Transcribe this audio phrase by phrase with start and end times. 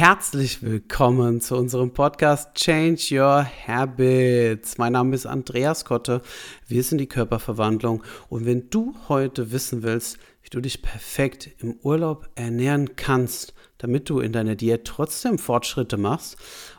[0.00, 4.78] Herzlich willkommen zu unserem Podcast Change Your Habits.
[4.78, 6.22] Mein Name ist Andreas Kotte.
[6.66, 8.02] Wir sind die Körperverwandlung.
[8.30, 14.08] Und wenn du heute wissen willst, wie du dich perfekt im Urlaub ernähren kannst, damit
[14.08, 16.38] du in deiner Diät trotzdem Fortschritte machst,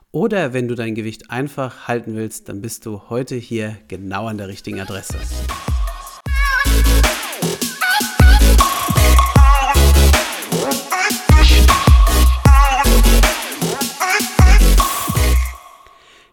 [0.10, 4.40] oder wenn du dein Gewicht einfach halten willst, dann bist du heute hier genau an
[4.40, 5.20] der richtigen Adresse.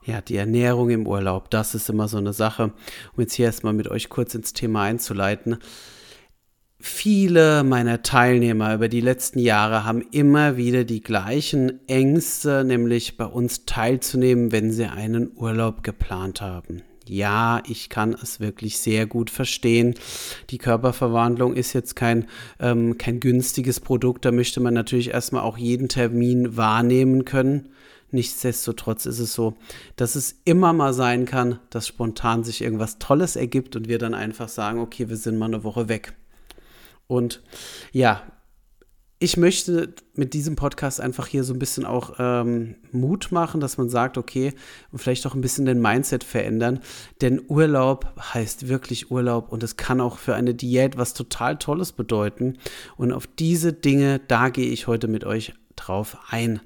[0.09, 2.73] Ja, die Ernährung im Urlaub, das ist immer so eine Sache.
[3.15, 5.59] Um jetzt hier erstmal mit euch kurz ins Thema einzuleiten.
[6.81, 13.27] Viele meiner Teilnehmer über die letzten Jahre haben immer wieder die gleichen Ängste, nämlich bei
[13.27, 16.81] uns teilzunehmen, wenn sie einen Urlaub geplant haben.
[17.07, 19.95] Ja, ich kann es wirklich sehr gut verstehen.
[20.49, 22.29] Die Körperverwandlung ist jetzt kein,
[22.61, 24.25] ähm, kein günstiges Produkt.
[24.25, 27.69] Da möchte man natürlich erstmal auch jeden Termin wahrnehmen können.
[28.11, 29.55] Nichtsdestotrotz ist es so,
[29.97, 34.15] dass es immer mal sein kann, dass spontan sich irgendwas Tolles ergibt und wir dann
[34.15, 36.15] einfach sagen, okay, wir sind mal eine Woche weg.
[37.07, 37.43] Und
[37.93, 38.23] ja,
[39.21, 43.77] ich möchte mit diesem Podcast einfach hier so ein bisschen auch ähm, Mut machen, dass
[43.77, 44.53] man sagt, okay,
[44.93, 46.81] und vielleicht auch ein bisschen den Mindset verändern.
[47.21, 51.93] Denn Urlaub heißt wirklich Urlaub und es kann auch für eine Diät was total Tolles
[51.93, 52.59] bedeuten.
[52.97, 56.61] Und auf diese Dinge, da gehe ich heute mit euch drauf ein.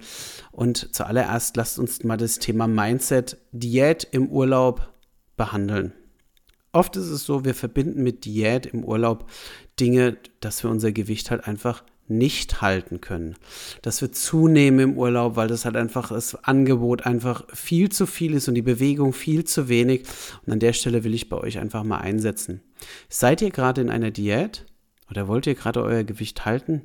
[0.50, 4.92] Und zuallererst lasst uns mal das Thema Mindset, Diät im Urlaub
[5.36, 5.92] behandeln.
[6.72, 9.28] Oft ist es so, wir verbinden mit Diät im Urlaub
[9.78, 13.36] Dinge, dass wir unser Gewicht halt einfach nicht halten können.
[13.82, 18.34] Dass wir zunehmen im Urlaub, weil das halt einfach das Angebot einfach viel zu viel
[18.34, 20.04] ist und die Bewegung viel zu wenig.
[20.44, 22.62] Und an der Stelle will ich bei euch einfach mal einsetzen.
[23.08, 24.66] Seid ihr gerade in einer Diät
[25.10, 26.82] oder wollt ihr gerade euer Gewicht halten?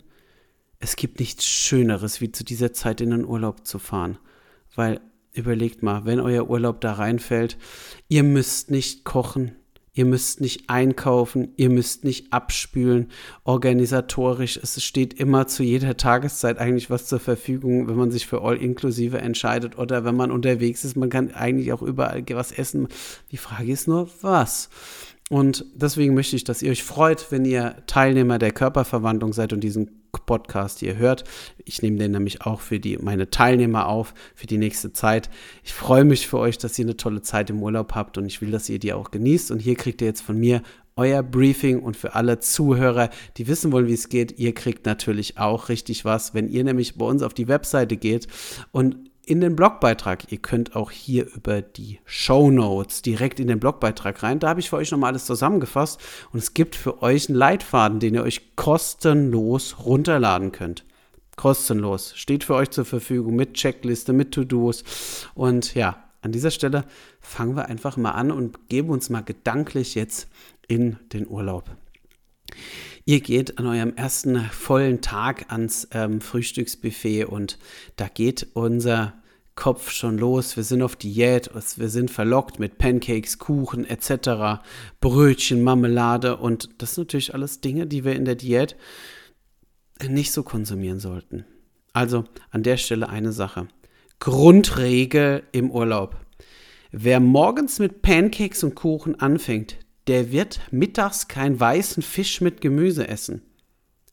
[0.79, 4.17] Es gibt nichts Schöneres, wie zu dieser Zeit in den Urlaub zu fahren.
[4.75, 4.99] Weil,
[5.33, 7.57] überlegt mal, wenn euer Urlaub da reinfällt,
[8.07, 9.55] ihr müsst nicht kochen,
[9.93, 13.09] ihr müsst nicht einkaufen, ihr müsst nicht abspülen.
[13.43, 18.43] Organisatorisch, es steht immer zu jeder Tageszeit eigentlich was zur Verfügung, wenn man sich für
[18.43, 20.95] All-Inklusive entscheidet oder wenn man unterwegs ist.
[20.95, 22.87] Man kann eigentlich auch überall was essen.
[23.31, 24.69] Die Frage ist nur, was?
[25.29, 29.59] Und deswegen möchte ich, dass ihr euch freut, wenn ihr Teilnehmer der Körperverwandlung seid und
[29.59, 31.23] diesen Podcast hier hört.
[31.63, 35.29] Ich nehme den nämlich auch für die, meine Teilnehmer auf für die nächste Zeit.
[35.63, 38.41] Ich freue mich für euch, dass ihr eine tolle Zeit im Urlaub habt und ich
[38.41, 39.51] will, dass ihr die auch genießt.
[39.51, 40.61] Und hier kriegt ihr jetzt von mir
[40.95, 45.37] euer Briefing und für alle Zuhörer, die wissen wollen, wie es geht, ihr kriegt natürlich
[45.37, 48.27] auch richtig was, wenn ihr nämlich bei uns auf die Webseite geht
[48.71, 48.95] und
[49.27, 50.31] in den Blogbeitrag.
[50.31, 54.39] Ihr könnt auch hier über die Show Notes direkt in den Blogbeitrag rein.
[54.39, 55.99] Da habe ich für euch nochmal alles zusammengefasst
[56.31, 60.85] und es gibt für euch einen Leitfaden, den ihr euch kostenlos runterladen könnt.
[61.35, 62.13] Kostenlos.
[62.15, 64.83] Steht für euch zur Verfügung mit Checkliste, mit To-Dos.
[65.35, 66.85] Und ja, an dieser Stelle
[67.19, 70.29] fangen wir einfach mal an und geben uns mal gedanklich jetzt
[70.67, 71.69] in den Urlaub.
[73.07, 77.57] Ihr geht an eurem ersten vollen Tag ans ähm, Frühstücksbuffet und
[77.95, 79.13] da geht unser
[79.55, 80.57] Kopf schon los.
[80.57, 84.61] Wir sind auf Diät, wir sind verlockt mit Pancakes, Kuchen etc.,
[84.99, 88.75] Brötchen, Marmelade und das sind natürlich alles Dinge, die wir in der Diät
[90.05, 91.45] nicht so konsumieren sollten.
[91.93, 93.69] Also an der Stelle eine Sache.
[94.19, 96.17] Grundregel im Urlaub.
[96.91, 103.07] Wer morgens mit Pancakes und Kuchen anfängt, der wird mittags keinen weißen Fisch mit Gemüse
[103.07, 103.41] essen.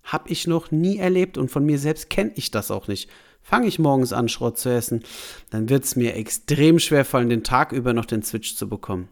[0.02, 3.08] Hab ich noch nie erlebt und von mir selbst kenne ich das auch nicht.
[3.42, 5.02] Fange ich morgens an, Schrott zu essen,
[5.50, 9.08] dann wird es mir extrem schwer fallen, den Tag über noch den Switch zu bekommen.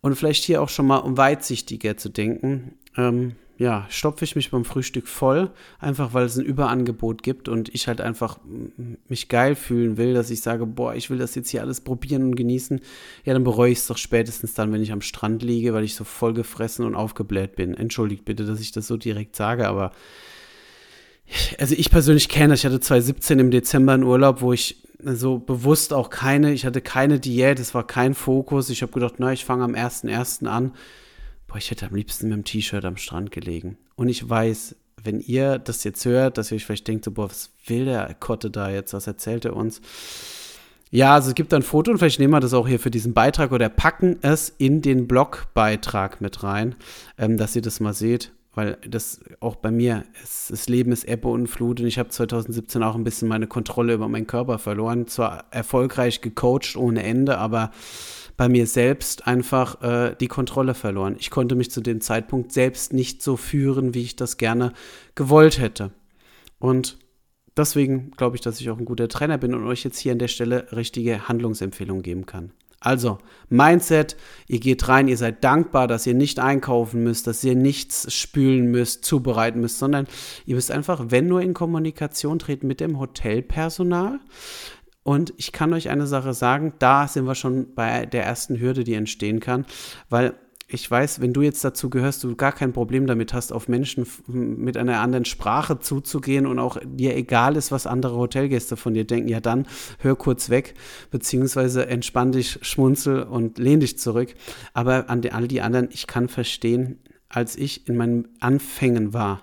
[0.00, 2.74] Und vielleicht hier auch schon mal um weitsichtiger zu denken.
[2.96, 7.74] Ähm, ja, stopfe ich mich beim Frühstück voll, einfach weil es ein Überangebot gibt und
[7.74, 8.38] ich halt einfach
[9.08, 12.22] mich geil fühlen will, dass ich sage, boah, ich will das jetzt hier alles probieren
[12.22, 12.80] und genießen.
[13.24, 15.94] Ja, dann bereue ich es doch spätestens dann, wenn ich am Strand liege, weil ich
[15.94, 17.74] so voll gefressen und aufgebläht bin.
[17.74, 19.92] Entschuldigt bitte, dass ich das so direkt sage, aber
[21.58, 25.92] also ich persönlich kenne, ich hatte 2017 im Dezember einen Urlaub, wo ich so bewusst
[25.92, 28.70] auch keine, ich hatte keine Diät, es war kein Fokus.
[28.70, 30.46] Ich habe gedacht, na, ich fange am 1.1.
[30.46, 30.72] an
[31.56, 33.78] boah, ich hätte am liebsten mit dem T-Shirt am Strand gelegen.
[33.94, 37.30] Und ich weiß, wenn ihr das jetzt hört, dass ihr euch vielleicht denkt, so, boah,
[37.30, 39.80] was will der Kotte da jetzt, was erzählt er uns?
[40.90, 43.14] Ja, also es gibt ein Foto und vielleicht nehmen wir das auch hier für diesen
[43.14, 46.74] Beitrag oder packen es in den Blogbeitrag mit rein,
[47.16, 51.04] ähm, dass ihr das mal seht, weil das auch bei mir, es, das Leben ist
[51.04, 54.58] Ebbe und Flut und ich habe 2017 auch ein bisschen meine Kontrolle über meinen Körper
[54.58, 55.06] verloren.
[55.06, 57.70] Zwar erfolgreich gecoacht ohne Ende, aber
[58.36, 61.16] bei mir selbst einfach äh, die Kontrolle verloren.
[61.18, 64.72] Ich konnte mich zu dem Zeitpunkt selbst nicht so führen, wie ich das gerne
[65.14, 65.92] gewollt hätte.
[66.58, 66.98] Und
[67.56, 70.18] Deswegen glaube ich, dass ich auch ein guter Trainer bin und euch jetzt hier an
[70.18, 72.52] der Stelle richtige Handlungsempfehlungen geben kann.
[72.80, 73.18] Also,
[73.48, 74.16] Mindset,
[74.48, 78.70] ihr geht rein, ihr seid dankbar, dass ihr nicht einkaufen müsst, dass ihr nichts spülen
[78.70, 80.06] müsst, zubereiten müsst, sondern
[80.44, 84.20] ihr müsst einfach, wenn nur in Kommunikation treten mit dem Hotelpersonal.
[85.02, 88.82] Und ich kann euch eine Sache sagen, da sind wir schon bei der ersten Hürde,
[88.82, 89.64] die entstehen kann,
[90.10, 90.34] weil
[90.68, 94.04] ich weiß, wenn du jetzt dazu gehörst, du gar kein Problem damit hast, auf Menschen
[94.26, 99.04] mit einer anderen Sprache zuzugehen und auch dir egal ist, was andere Hotelgäste von dir
[99.04, 99.68] denken, ja dann
[100.00, 100.74] hör kurz weg,
[101.12, 104.34] beziehungsweise entspann dich, schmunzel und lehn dich zurück.
[104.74, 106.98] Aber an die, all die anderen, ich kann verstehen,
[107.28, 109.42] als ich in meinen Anfängen war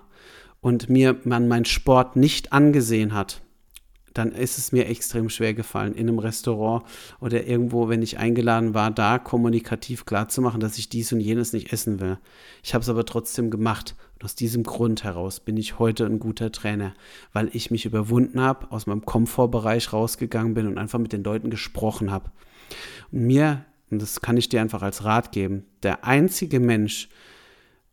[0.60, 3.43] und mir man meinen Sport nicht angesehen hat,
[4.14, 6.84] dann ist es mir extrem schwer gefallen, in einem Restaurant
[7.20, 11.72] oder irgendwo, wenn ich eingeladen war, da kommunikativ klarzumachen, dass ich dies und jenes nicht
[11.72, 12.18] essen will.
[12.62, 13.96] Ich habe es aber trotzdem gemacht.
[14.14, 16.94] Und aus diesem Grund heraus bin ich heute ein guter Trainer,
[17.32, 21.50] weil ich mich überwunden habe, aus meinem Komfortbereich rausgegangen bin und einfach mit den Leuten
[21.50, 22.30] gesprochen habe.
[23.10, 27.08] Und mir, und das kann ich dir einfach als Rat geben, der einzige Mensch,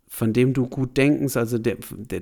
[0.08, 2.22] von dem du gut denken, also der, der,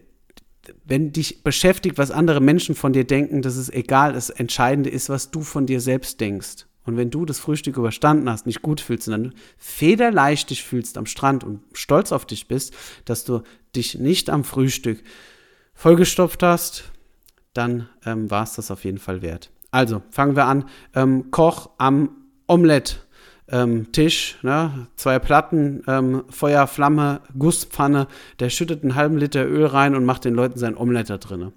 [0.85, 4.13] wenn dich beschäftigt, was andere Menschen von dir denken, das ist egal.
[4.13, 6.65] Das Entscheidende ist, was du von dir selbst denkst.
[6.85, 11.05] Und wenn du das Frühstück überstanden hast, nicht gut fühlst, sondern federleicht dich fühlst am
[11.05, 12.73] Strand und stolz auf dich bist,
[13.05, 13.43] dass du
[13.75, 15.03] dich nicht am Frühstück
[15.73, 16.85] vollgestopft hast,
[17.53, 19.51] dann ähm, war es das auf jeden Fall wert.
[19.71, 20.65] Also, fangen wir an.
[20.95, 22.09] Ähm, Koch am
[22.47, 23.05] Omelett
[23.51, 24.87] ähm, Tisch, ne?
[24.95, 28.07] zwei Platten, ähm, Feuer, Flamme, Gusspfanne,
[28.39, 31.53] der schüttet einen halben Liter Öl rein und macht den Leuten sein Omelett da drinne.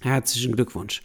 [0.00, 1.02] Herzlichen Glückwunsch.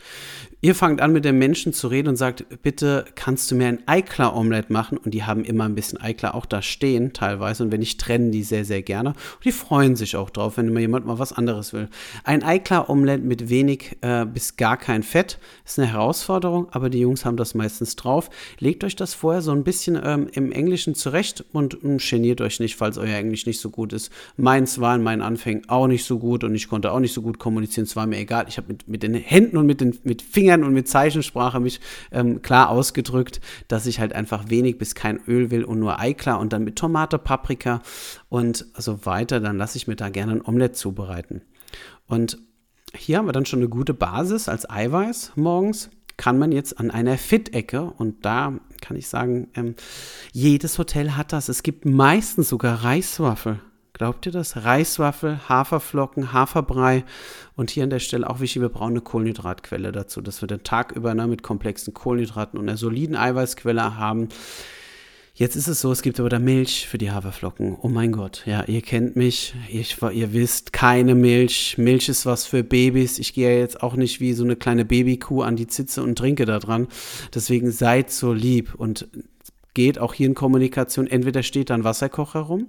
[0.59, 3.83] Ihr fangt an mit den Menschen zu reden und sagt, bitte kannst du mir ein
[3.85, 4.97] Eiklar-Omelett machen?
[4.97, 7.61] Und die haben immer ein bisschen Eiklar auch da stehen, teilweise.
[7.61, 9.09] Und wenn ich trennen die sehr, sehr gerne.
[9.09, 11.89] Und die freuen sich auch drauf, wenn immer jemand mal was anderes will.
[12.23, 17.23] Ein Eiklar-Omelett mit wenig äh, bis gar kein Fett ist eine Herausforderung, aber die Jungs
[17.23, 18.31] haben das meistens drauf.
[18.57, 22.59] Legt euch das vorher so ein bisschen ähm, im Englischen zurecht und äh, geniert euch
[22.59, 24.11] nicht, falls euer Englisch nicht so gut ist.
[24.37, 27.21] Meins war in meinen Anfängen auch nicht so gut und ich konnte auch nicht so
[27.21, 27.85] gut kommunizieren.
[27.85, 28.45] Es war mir egal.
[28.49, 31.59] Ich habe mit, mit den Händen und mit den mit Fingern Fingern und mit Zeichensprache
[31.59, 35.99] mich ähm, klar ausgedrückt, dass ich halt einfach wenig bis kein Öl will und nur
[35.99, 37.81] Eiklar und dann mit Tomate, Paprika
[38.29, 39.41] und so weiter.
[39.41, 41.41] Dann lasse ich mir da gerne ein Omelett zubereiten.
[42.07, 42.37] Und
[42.95, 46.89] hier haben wir dann schon eine gute Basis als Eiweiß morgens kann man jetzt an
[46.89, 49.75] einer Fit-Ecke und da kann ich sagen, ähm,
[50.31, 51.47] jedes Hotel hat das.
[51.47, 53.59] Es gibt meistens sogar Reiswaffel.
[53.97, 54.63] Glaubt ihr das?
[54.63, 57.03] Reiswaffel, Haferflocken, Haferbrei
[57.55, 60.61] und hier an der Stelle auch wichtig, wir brauchen eine Kohlenhydratquelle dazu, dass wir den
[60.61, 64.29] Tag über ne, mit komplexen Kohlenhydraten und einer soliden Eiweißquelle haben.
[65.33, 67.75] Jetzt ist es so, es gibt aber da Milch für die Haferflocken.
[67.81, 71.79] Oh mein Gott, ja, ihr kennt mich, ich, ihr wisst, keine Milch.
[71.79, 73.17] Milch ist was für Babys.
[73.17, 76.19] Ich gehe ja jetzt auch nicht wie so eine kleine Babykuh an die Zitze und
[76.19, 76.87] trinke da dran.
[77.33, 79.07] Deswegen seid so lieb und
[79.77, 81.05] geht auch hier in Kommunikation.
[81.05, 82.67] Entweder steht da ein Wasserkocher rum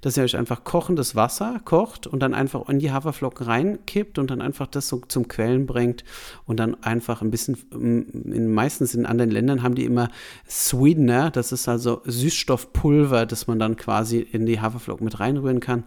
[0.00, 4.30] dass ihr euch einfach kochendes Wasser kocht und dann einfach in die Haferflocken reinkippt und
[4.30, 6.04] dann einfach das so zum Quellen bringt
[6.44, 10.08] und dann einfach ein bisschen, mm, in, meistens in anderen Ländern haben die immer
[10.48, 15.84] Sweetener, das ist also Süßstoffpulver, das man dann quasi in die Haferflocken mit reinrühren kann.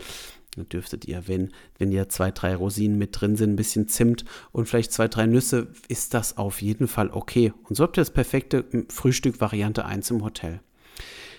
[0.56, 4.26] Da dürftet ihr, wenn, wenn ihr zwei, drei Rosinen mit drin sind, ein bisschen Zimt
[4.52, 7.54] und vielleicht zwei, drei Nüsse, ist das auf jeden Fall okay.
[7.64, 10.60] Und so habt ihr das perfekte Frühstück Variante 1 im Hotel.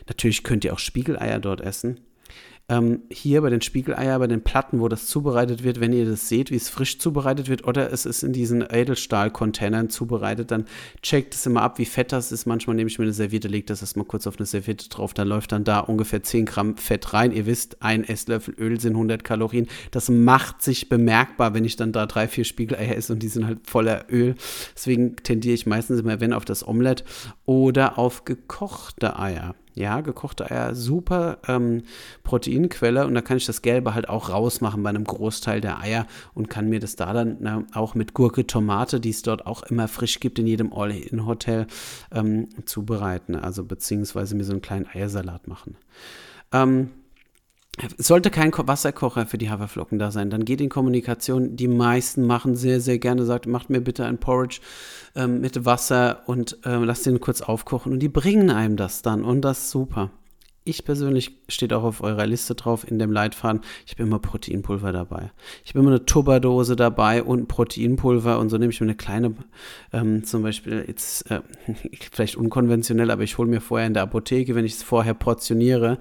[0.09, 2.01] Natürlich könnt ihr auch Spiegeleier dort essen
[2.71, 6.29] ähm, hier bei den Spiegeleier, bei den Platten, wo das zubereitet wird, wenn ihr das
[6.29, 10.67] seht, wie es frisch zubereitet wird, oder es ist in diesen Edelstahl-Containern zubereitet, dann
[11.03, 12.47] checkt es immer ab, wie fett das ist.
[12.47, 15.27] Manchmal nehme ich mir eine Serviette, lege das erstmal kurz auf eine Serviette drauf, dann
[15.27, 17.33] läuft dann da ungefähr 10 Gramm Fett rein.
[17.33, 19.67] Ihr wisst, ein Esslöffel Öl sind 100 Kalorien.
[19.91, 23.47] Das macht sich bemerkbar, wenn ich dann da drei, vier Spiegeleier esse und die sind
[23.47, 24.37] halt voller Öl.
[24.77, 27.05] Deswegen tendiere ich meistens immer, wenn auf das Omelett
[27.47, 29.57] oder auf gekochte Eier.
[29.75, 31.83] Ja, gekochte Eier, super ähm,
[32.25, 36.07] Proteinquelle und da kann ich das Gelbe halt auch rausmachen bei einem Großteil der Eier
[36.35, 39.63] und kann mir das da dann na, auch mit Gurke, Tomate, die es dort auch
[39.63, 41.67] immer frisch gibt in jedem All-In-Hotel,
[42.13, 43.37] ähm, zubereiten.
[43.37, 45.77] Also beziehungsweise mir so einen kleinen Eiersalat machen.
[46.53, 46.91] Ähm,
[47.99, 51.57] sollte kein Wasserkocher für die Haferflocken da sein, dann geht in Kommunikation.
[51.57, 54.61] Die meisten machen sehr, sehr gerne, sagt, macht mir bitte ein Porridge
[55.15, 57.93] ähm, mit Wasser und äh, lasst den kurz aufkochen.
[57.93, 60.11] Und die bringen einem das dann und das ist super.
[60.71, 64.93] Ich persönlich, steht auch auf eurer Liste drauf in dem Leitfaden, ich habe immer Proteinpulver
[64.93, 65.33] dabei.
[65.65, 69.35] Ich habe immer eine Tupperdose dabei und Proteinpulver und so nehme ich mir eine kleine,
[69.93, 71.41] ähm, zum Beispiel jetzt, äh,
[72.13, 75.99] vielleicht unkonventionell, aber ich hole mir vorher in der Apotheke, wenn ich es vorher portioniere,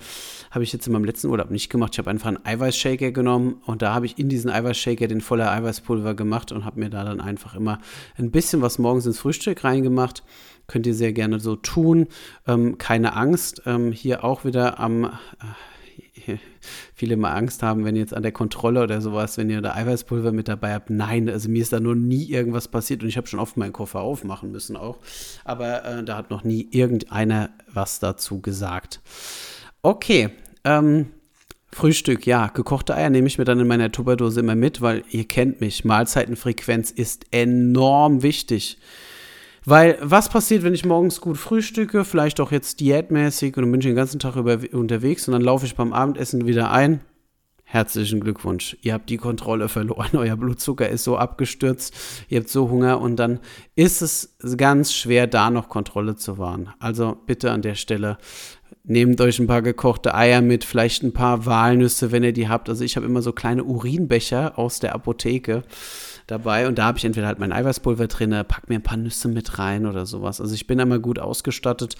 [0.51, 1.93] habe ich jetzt in meinem letzten Urlaub nicht gemacht.
[1.93, 5.51] Ich habe einfach einen Eiweißshaker genommen und da habe ich in diesen Eiweißshaker den voller
[5.51, 7.79] Eiweißpulver gemacht und habe mir da dann einfach immer
[8.17, 10.23] ein bisschen was morgens ins Frühstück reingemacht
[10.69, 12.07] könnt ihr sehr gerne so tun.
[12.47, 16.37] Ähm, keine Angst, ähm, hier auch wieder am, äh,
[16.93, 19.73] viele mal Angst haben, wenn ihr jetzt an der Kontrolle oder sowas, wenn ihr da
[19.73, 20.89] Eiweißpulver mit dabei habt.
[20.89, 23.73] Nein, also mir ist da nur nie irgendwas passiert und ich habe schon oft meinen
[23.73, 24.99] Koffer aufmachen müssen auch.
[25.43, 29.01] Aber äh, da hat noch nie irgendeiner was dazu gesagt.
[29.81, 30.29] Okay,
[30.63, 31.07] ähm,
[31.71, 35.25] Frühstück, ja, gekochte Eier nehme ich mir dann in meiner Tupperdose immer mit, weil ihr
[35.25, 38.77] kennt mich, Mahlzeitenfrequenz ist enorm wichtig.
[39.69, 43.81] Weil was passiert, wenn ich morgens gut frühstücke, vielleicht auch jetzt diätmäßig und dann bin
[43.81, 47.01] ich den ganzen Tag über, unterwegs und dann laufe ich beim Abendessen wieder ein?
[47.65, 48.77] Herzlichen Glückwunsch.
[48.81, 50.09] Ihr habt die Kontrolle verloren.
[50.13, 51.93] Euer Blutzucker ist so abgestürzt.
[52.29, 53.41] Ihr habt so Hunger und dann
[53.75, 56.73] ist es ganz schwer, da noch Kontrolle zu wahren.
[56.79, 58.17] Also bitte an der Stelle
[58.83, 62.69] nehmt euch ein paar gekochte Eier mit, vielleicht ein paar Walnüsse, wenn ihr die habt.
[62.69, 65.61] Also ich habe immer so kleine Urinbecher aus der Apotheke
[66.31, 69.27] dabei und da habe ich entweder halt mein Eiweißpulver drin, pack mir ein paar Nüsse
[69.27, 70.41] mit rein oder sowas.
[70.41, 71.95] Also ich bin einmal gut ausgestattet.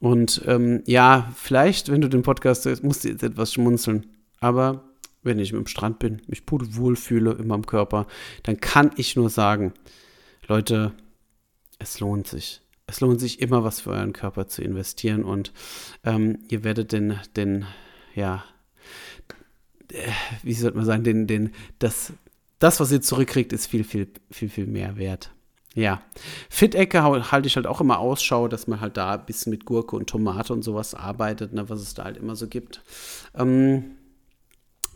[0.00, 4.06] Und ähm, ja, vielleicht, wenn du den Podcast hörst, musst du jetzt etwas schmunzeln.
[4.40, 4.84] Aber
[5.22, 8.06] wenn ich im Strand bin, mich gut wohlfühle in meinem Körper,
[8.42, 9.72] dann kann ich nur sagen,
[10.46, 10.92] Leute,
[11.78, 12.60] es lohnt sich.
[12.86, 15.52] Es lohnt sich immer was für euren Körper zu investieren und
[16.04, 17.66] ähm, ihr werdet den, den,
[18.14, 18.44] ja,
[19.92, 20.10] äh,
[20.44, 22.12] wie sollte man sagen, den, den, das
[22.58, 25.32] das, was ihr zurückkriegt, ist viel, viel, viel, viel mehr wert.
[25.74, 26.00] Ja,
[26.48, 29.94] Fit-Ecke halte ich halt auch immer Ausschau, dass man halt da ein bisschen mit Gurke
[29.94, 32.82] und Tomate und sowas arbeitet, ne, was es da halt immer so gibt.
[33.34, 33.96] Ähm,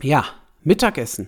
[0.01, 0.25] ja,
[0.63, 1.27] Mittagessen.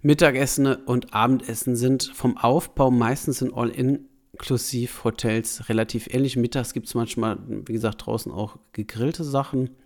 [0.00, 6.36] Mittagessen und Abendessen sind vom Aufbau meistens in All-Inklusiv-Hotels relativ ähnlich.
[6.36, 9.76] Mittags gibt es manchmal, wie gesagt, draußen auch gegrillte Sachen.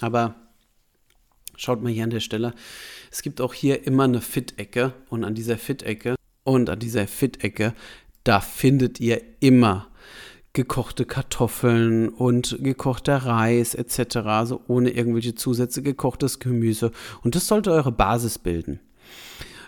[0.00, 0.45] Aber
[1.56, 2.54] Schaut mal hier an der Stelle.
[3.10, 7.74] Es gibt auch hier immer eine Fit-Ecke und an dieser Fit-Ecke und an dieser Fit-Ecke,
[8.24, 9.88] da findet ihr immer
[10.52, 16.92] gekochte Kartoffeln und gekochter Reis etc., also ohne irgendwelche Zusätze gekochtes Gemüse.
[17.22, 18.80] Und das sollte eure Basis bilden.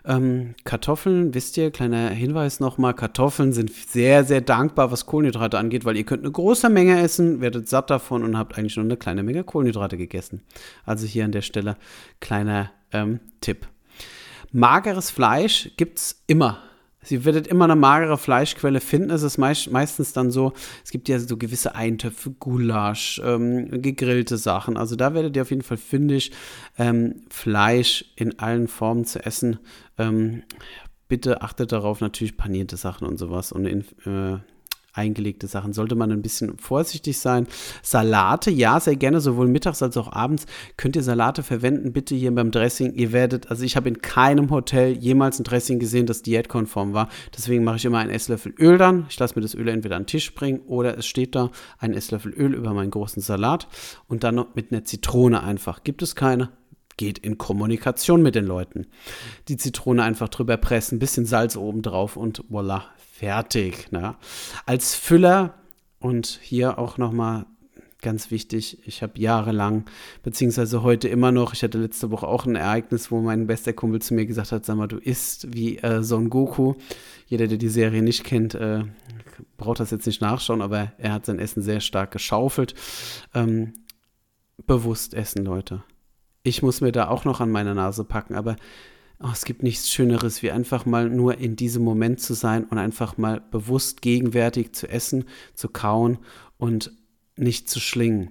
[0.09, 5.85] Ähm, Kartoffeln, wisst ihr, kleiner Hinweis nochmal, Kartoffeln sind sehr, sehr dankbar, was Kohlenhydrate angeht,
[5.85, 8.97] weil ihr könnt eine große Menge essen, werdet satt davon und habt eigentlich nur eine
[8.97, 10.41] kleine Menge Kohlenhydrate gegessen.
[10.87, 11.77] Also hier an der Stelle
[12.21, 13.69] kleiner ähm, Tipp.
[14.51, 16.63] Mageres Fleisch gibt es immer.
[17.03, 19.11] Sie werdet immer eine magere Fleischquelle finden.
[19.11, 20.53] Es ist meist, meistens dann so,
[20.85, 24.77] es gibt ja so gewisse Eintöpfe, Gulasch, ähm, gegrillte Sachen.
[24.77, 26.33] Also da werdet ihr auf jeden Fall fündig,
[26.77, 29.59] ähm, Fleisch in allen Formen zu essen.
[29.97, 30.43] Ähm,
[31.07, 34.39] bitte achtet darauf, natürlich panierte Sachen und sowas und in, äh,
[34.99, 35.73] eingelegte Sachen.
[35.73, 37.47] Sollte man ein bisschen vorsichtig sein.
[37.83, 40.47] Salate, ja, sehr gerne, sowohl mittags als auch abends.
[40.77, 42.93] Könnt ihr Salate verwenden, bitte hier beim Dressing.
[42.95, 47.09] Ihr werdet, also ich habe in keinem Hotel jemals ein Dressing gesehen, das diätkonform war.
[47.35, 49.07] Deswegen mache ich immer einen Esslöffel Öl dann.
[49.09, 51.95] Ich lasse mir das Öl entweder an den Tisch bringen oder es steht da ein
[51.95, 53.69] Esslöffel Öl über meinen großen Salat
[54.09, 55.85] und dann noch mit einer Zitrone einfach.
[55.85, 56.51] Gibt es keine?
[56.99, 58.87] Geht in Kommunikation mit den Leuten.
[59.49, 63.91] Die Zitrone einfach drüber pressen, ein bisschen Salz oben drauf und voila, fertig.
[63.91, 64.17] Ne?
[64.67, 65.55] Als Füller
[65.99, 67.47] und hier auch nochmal
[68.01, 69.85] ganz wichtig, ich habe jahrelang,
[70.23, 74.01] beziehungsweise heute immer noch, ich hatte letzte Woche auch ein Ereignis, wo mein bester Kumpel
[74.01, 76.75] zu mir gesagt hat, sag mal, du isst wie äh, Son Goku.
[77.27, 78.85] Jeder, der die Serie nicht kennt, äh,
[79.57, 82.75] braucht das jetzt nicht nachschauen, aber er hat sein Essen sehr stark geschaufelt.
[83.35, 83.75] Ähm,
[84.67, 85.83] bewusst essen, Leute.
[86.49, 88.57] Ich muss mir da auch noch an meine Nase packen, aber
[89.21, 92.79] oh, es gibt nichts Schöneres, wie einfach mal nur in diesem Moment zu sein und
[92.79, 96.19] einfach mal bewusst gegenwärtig zu essen, zu kauen
[96.57, 96.93] und
[97.37, 98.31] nicht zu schlingen.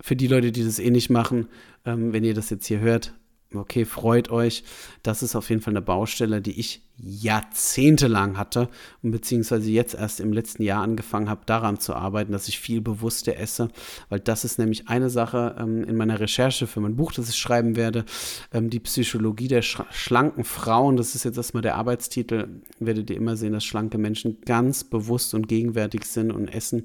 [0.00, 1.46] Für die Leute, die das eh nicht machen,
[1.84, 3.14] ähm, wenn ihr das jetzt hier hört,
[3.54, 4.64] okay, freut euch.
[5.04, 8.68] Das ist auf jeden Fall eine Baustelle, die ich jahrzehntelang hatte
[9.02, 12.80] und beziehungsweise jetzt erst im letzten Jahr angefangen habe, daran zu arbeiten, dass ich viel
[12.80, 13.68] bewusster esse,
[14.08, 17.36] weil das ist nämlich eine Sache ähm, in meiner Recherche für mein Buch, das ich
[17.36, 18.04] schreiben werde,
[18.52, 22.48] ähm, die Psychologie der sch schlanken Frauen, das ist jetzt erstmal der Arbeitstitel,
[22.78, 26.84] werdet ihr immer sehen, dass schlanke Menschen ganz bewusst und gegenwärtig sind und essen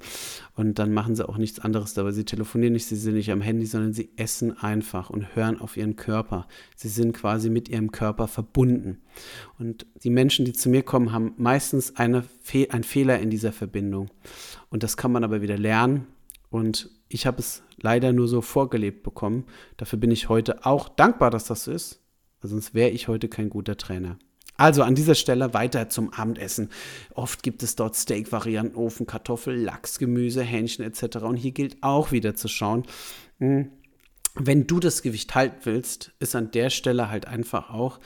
[0.59, 2.11] und dann machen sie auch nichts anderes dabei.
[2.11, 5.77] Sie telefonieren nicht, sie sind nicht am Handy, sondern sie essen einfach und hören auf
[5.77, 6.47] ihren Körper.
[6.75, 8.97] Sie sind quasi mit ihrem Körper verbunden.
[9.57, 13.51] Und die Menschen, die zu mir kommen, haben meistens eine Fe einen Fehler in dieser
[13.51, 14.09] Verbindung.
[14.69, 16.07] Und das kann man aber wieder lernen.
[16.49, 19.45] Und ich habe es leider nur so vorgelebt bekommen.
[19.77, 22.01] Dafür bin ich heute auch dankbar, dass das so ist.
[22.41, 24.17] Sonst wäre ich heute kein guter Trainer.
[24.55, 26.69] Also an dieser Stelle weiter zum Abendessen.
[27.13, 31.19] Oft gibt es dort Steak-Varianten, Ofen, Kartoffel, Lachs, Gemüse, Hähnchen etc.
[31.19, 32.83] Und hier gilt auch wieder zu schauen,
[33.37, 33.71] hm,
[34.35, 37.99] wenn du das Gewicht halten willst, ist an der Stelle halt einfach auch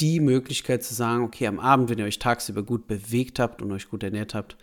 [0.00, 3.72] die Möglichkeit zu sagen, okay, am Abend, wenn ihr euch tagsüber gut bewegt habt und
[3.72, 4.56] euch gut ernährt habt,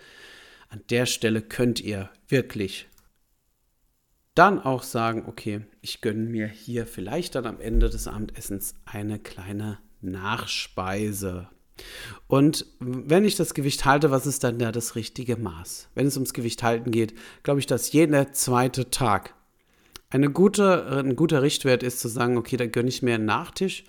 [0.69, 2.87] an der Stelle könnt ihr wirklich
[4.33, 9.17] dann auch sagen, okay, ich gönne mir hier vielleicht dann am Ende des Abendessens eine
[9.17, 11.47] kleine Nachspeise.
[12.27, 15.89] Und wenn ich das Gewicht halte, was ist dann da das richtige Maß?
[15.95, 17.13] Wenn es ums Gewicht halten geht,
[17.43, 19.33] glaube ich, dass jeder zweite Tag
[20.09, 23.83] eine gute, ein guter Richtwert ist, zu sagen, okay, da gönne ich mir einen Nachtisch.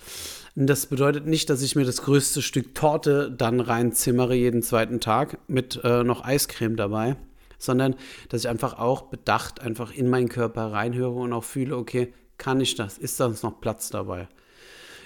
[0.59, 5.37] Das bedeutet nicht, dass ich mir das größte Stück Torte dann reinzimmere jeden zweiten Tag
[5.49, 7.17] mit äh, noch Eiscreme dabei,
[7.59, 7.95] sondern
[8.31, 12.59] dass ich einfach auch bedacht einfach in meinen Körper reinhöre und auch fühle, okay, kann
[12.63, 12.97] ich das?
[12.97, 14.29] Ist da noch Platz dabei?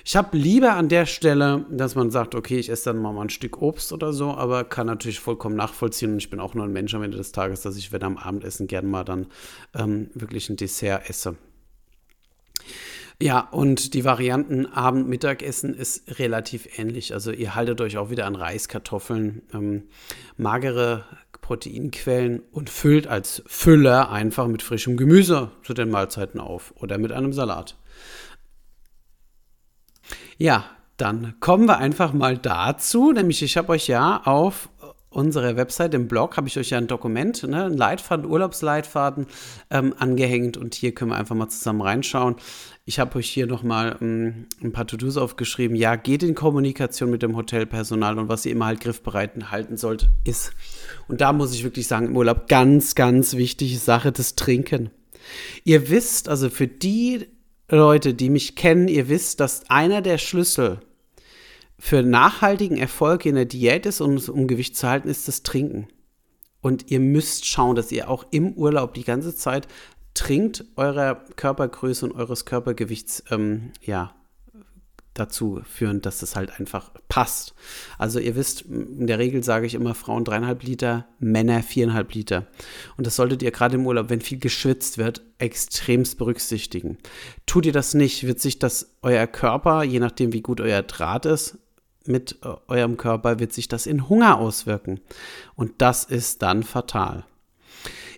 [0.05, 3.29] Ich habe lieber an der Stelle, dass man sagt, okay, ich esse dann mal ein
[3.29, 6.73] Stück Obst oder so, aber kann natürlich vollkommen nachvollziehen und ich bin auch nur ein
[6.73, 9.27] Mensch am Ende des Tages, dass ich, wenn am Abendessen gerne mal dann
[9.75, 11.37] ähm, wirklich ein Dessert esse.
[13.23, 17.13] Ja, und die Varianten Abend-Mittagessen ist relativ ähnlich.
[17.13, 19.89] Also ihr haltet euch auch wieder an Reis, Kartoffeln, ähm,
[20.39, 21.05] magere
[21.43, 27.13] Proteinquellen und füllt als Füller einfach mit frischem Gemüse zu den Mahlzeiten auf oder mit
[27.13, 27.77] einem Salat.
[30.39, 30.65] Ja,
[30.97, 34.71] dann kommen wir einfach mal dazu, nämlich ich habe euch ja auf
[35.11, 39.27] unserer Website, im Blog, habe ich euch ja ein Dokument, ne, ein Leitfaden, Urlaubsleitfaden
[39.71, 42.37] ähm, angehängt und hier können wir einfach mal zusammen reinschauen.
[42.85, 45.77] Ich habe euch hier nochmal ähm, ein paar To-Dos aufgeschrieben.
[45.77, 50.09] Ja, geht in Kommunikation mit dem Hotelpersonal und was ihr immer halt griffbereit halten sollt,
[50.25, 50.53] ist,
[51.09, 54.91] und da muss ich wirklich sagen, im Urlaub ganz, ganz wichtige Sache, das Trinken.
[55.65, 57.27] Ihr wisst, also für die
[57.69, 60.81] Leute, die mich kennen, ihr wisst, dass einer der Schlüssel
[61.81, 65.89] für nachhaltigen Erfolg in der Diät ist, um, um Gewicht zu halten, ist das Trinken.
[66.61, 69.67] Und ihr müsst schauen, dass ihr auch im Urlaub die ganze Zeit
[70.13, 74.15] trinkt, eurer Körpergröße und eures Körpergewichts ähm, ja,
[75.15, 77.55] dazu führen, dass es halt einfach passt.
[77.97, 82.47] Also ihr wisst, in der Regel sage ich immer Frauen dreieinhalb Liter, Männer viereinhalb Liter.
[82.99, 86.99] Und das solltet ihr gerade im Urlaub, wenn viel geschwitzt wird, extremst berücksichtigen.
[87.47, 91.25] Tut ihr das nicht, wird sich das euer Körper, je nachdem wie gut euer Draht
[91.25, 91.59] ist,
[92.11, 95.01] mit äh, eurem Körper, wird sich das in Hunger auswirken.
[95.55, 97.25] Und das ist dann fatal.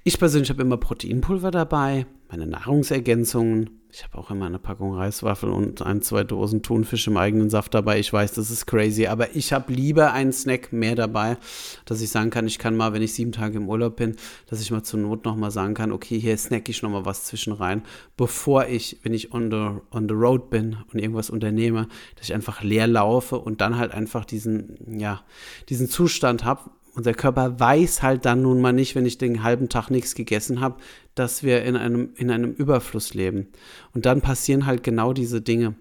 [0.05, 5.51] Ich persönlich habe immer Proteinpulver dabei, meine Nahrungsergänzungen, ich habe auch immer eine Packung Reiswaffel
[5.51, 7.99] und ein, zwei Dosen Thunfisch im eigenen Saft dabei.
[7.99, 11.37] Ich weiß, das ist crazy, aber ich habe lieber einen Snack mehr dabei,
[11.85, 14.63] dass ich sagen kann, ich kann mal, wenn ich sieben Tage im Urlaub bin, dass
[14.63, 17.83] ich mal zur Not nochmal sagen kann, okay, hier snack ich nochmal was zwischen rein,
[18.17, 22.35] bevor ich, wenn ich on the, on the road bin und irgendwas unternehme, dass ich
[22.35, 25.21] einfach leer laufe und dann halt einfach diesen, ja,
[25.69, 29.69] diesen Zustand habe, unser Körper weiß halt dann nun mal nicht, wenn ich den halben
[29.69, 30.77] Tag nichts gegessen habe,
[31.15, 33.49] dass wir in einem, in einem Überfluss leben.
[33.95, 35.75] Und dann passieren halt genau diese Dinge,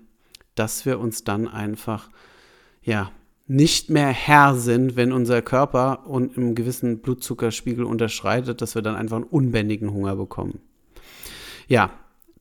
[0.55, 2.09] dass wir uns dann einfach,
[2.81, 3.11] ja,
[3.47, 8.95] nicht mehr Herr sind, wenn unser Körper und im gewissen Blutzuckerspiegel unterschreitet, dass wir dann
[8.95, 10.59] einfach einen unbändigen Hunger bekommen.
[11.67, 11.91] Ja,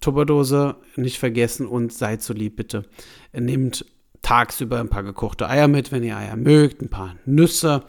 [0.00, 2.84] Tupperdose nicht vergessen und seid so lieb bitte.
[3.32, 3.84] Nehmt
[4.22, 7.82] tagsüber ein paar gekochte Eier mit, wenn ihr Eier mögt, ein paar Nüsse,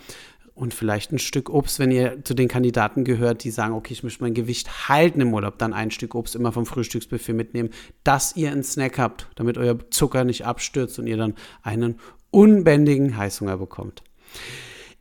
[0.55, 4.03] und vielleicht ein Stück Obst, wenn ihr zu den Kandidaten gehört, die sagen, okay, ich
[4.03, 7.69] möchte mein Gewicht halten im Urlaub, dann ein Stück Obst immer vom Frühstücksbuffet mitnehmen,
[8.03, 13.17] dass ihr einen Snack habt, damit euer Zucker nicht abstürzt und ihr dann einen unbändigen
[13.17, 14.03] Heißhunger bekommt.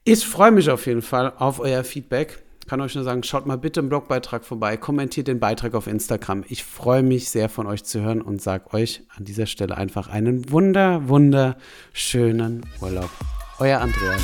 [0.05, 2.43] Ich freue mich auf jeden Fall auf euer Feedback.
[2.67, 6.45] Kann euch nur sagen, schaut mal bitte im Blogbeitrag vorbei, kommentiert den Beitrag auf Instagram.
[6.49, 10.09] Ich freue mich sehr von euch zu hören und sage euch an dieser Stelle einfach
[10.09, 13.11] einen wunder, wunderschönen Urlaub.
[13.59, 14.23] Euer Andreas.